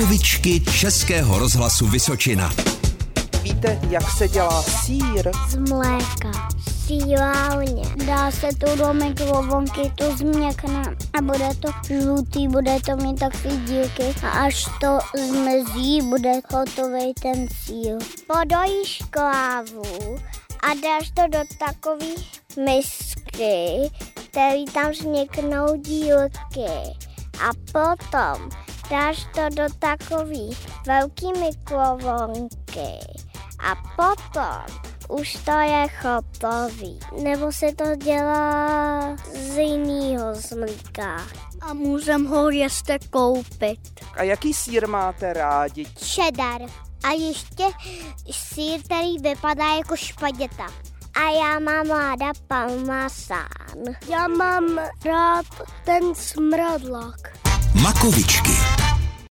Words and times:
Makovičky 0.00 0.60
Českého 0.60 1.38
rozhlasu 1.38 1.86
Vysočina. 1.86 2.54
Víte, 3.42 3.80
jak 3.90 4.10
se 4.10 4.28
dělá 4.28 4.62
sír? 4.62 5.30
Z 5.48 5.56
mléka. 5.56 6.48
Sílávně. 6.86 7.82
Dá 8.06 8.30
se 8.30 8.48
to 8.58 8.76
do 8.76 8.94
mikrovonky, 8.94 9.92
to 9.94 10.16
změkne 10.16 10.82
a 11.18 11.22
bude 11.22 11.48
to 11.60 11.68
žlutý, 11.86 12.48
bude 12.48 12.76
to 12.80 12.96
mít 12.96 13.18
takové 13.18 13.56
dílky 13.56 14.02
a 14.22 14.28
až 14.28 14.64
to 14.80 14.98
zmezí, 15.28 16.02
bude 16.02 16.32
hotový 16.52 17.14
ten 17.22 17.48
síl. 17.64 17.98
Podojíš 18.26 19.02
klávu 19.10 20.18
a 20.60 20.74
dáš 20.82 21.10
to 21.14 21.22
do 21.28 21.38
takové 21.58 22.06
misky, 22.64 23.90
který 24.14 24.64
tam 24.64 24.90
vzniknou 24.90 25.76
dílky. 25.76 26.70
A 27.40 27.50
potom 27.72 28.50
dáš 28.90 29.26
to 29.34 29.48
do 29.54 29.62
takové 29.78 30.54
velké 30.86 31.26
mikrovonky 31.40 32.98
a 33.58 33.74
potom 33.96 34.80
už 35.08 35.32
to 35.44 35.50
je 35.50 35.86
hotový. 36.02 36.98
Nebo 37.22 37.52
se 37.52 37.66
to 37.76 37.96
dělá 37.96 39.16
z 39.32 39.58
jiného 39.58 40.34
zmlíka. 40.34 41.16
A 41.60 41.74
můžem 41.74 42.26
ho 42.26 42.50
ještě 42.50 42.98
koupit. 43.10 43.80
A 44.14 44.22
jaký 44.22 44.54
sír 44.54 44.88
máte 44.88 45.32
rádi? 45.32 45.84
Cheddar. 45.84 46.62
A 47.04 47.10
ještě 47.12 47.64
sír, 48.30 48.82
který 48.84 49.18
vypadá 49.18 49.74
jako 49.74 49.96
špaděta. 49.96 50.66
A 51.14 51.30
já 51.30 51.58
mám 51.58 51.88
ráda 51.88 52.32
parmesán. 52.46 53.84
Já 54.08 54.28
mám 54.28 54.78
rád 55.04 55.46
ten 55.84 56.14
smradlak. 56.14 57.49
Makovičky. 57.74 58.89